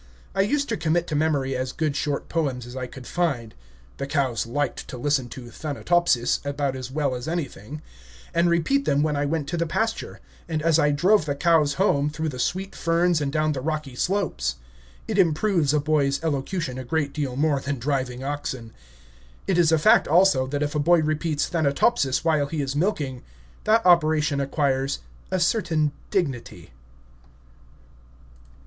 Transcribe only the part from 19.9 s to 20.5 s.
also,